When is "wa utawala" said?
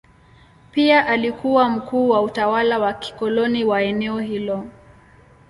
2.09-2.79